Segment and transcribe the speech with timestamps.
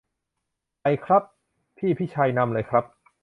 [0.81, 1.23] ไปครับ
[1.77, 2.83] พี่พิชัยนำเลยครับ